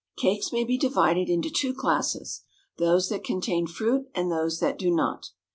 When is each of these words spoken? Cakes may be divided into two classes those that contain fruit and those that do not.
Cakes 0.17 0.51
may 0.51 0.63
be 0.63 0.79
divided 0.79 1.29
into 1.29 1.51
two 1.51 1.75
classes 1.75 2.41
those 2.79 3.09
that 3.09 3.23
contain 3.23 3.67
fruit 3.67 4.07
and 4.15 4.31
those 4.31 4.57
that 4.59 4.79
do 4.79 4.89
not. 4.89 5.27